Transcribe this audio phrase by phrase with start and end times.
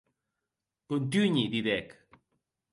[0.87, 1.87] Contunhi, didec.